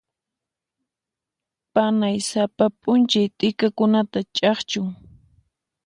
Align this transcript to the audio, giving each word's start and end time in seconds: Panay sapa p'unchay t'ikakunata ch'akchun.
Panay 1.73 2.17
sapa 2.29 2.65
p'unchay 2.81 3.27
t'ikakunata 3.37 4.19
ch'akchun. 4.35 4.87